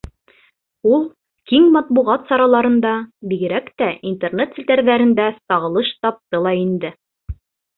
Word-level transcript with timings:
Ул 0.95 1.03
киң 1.51 1.67
матбуғат 1.75 2.25
сараларында, 2.31 2.93
бигерәк 3.33 3.69
тә 3.83 3.91
интернет 4.13 4.59
селтәрҙәрендә 4.61 5.29
сағылыш 5.37 5.93
тапты 6.07 6.45
ла 6.49 6.57
инде. 6.65 6.93